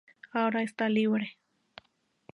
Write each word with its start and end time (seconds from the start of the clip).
Ahora 0.33 0.63
está 0.63 0.89
libre. 0.89 1.37